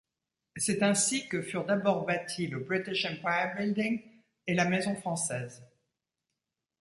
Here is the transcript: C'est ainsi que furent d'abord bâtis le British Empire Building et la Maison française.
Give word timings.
C'est 0.55 0.81
ainsi 0.81 1.29
que 1.29 1.43
furent 1.43 1.67
d'abord 1.67 2.07
bâtis 2.07 2.47
le 2.47 2.57
British 2.57 3.05
Empire 3.05 3.53
Building 3.55 4.01
et 4.47 4.55
la 4.55 4.65
Maison 4.65 4.95
française. 4.95 5.63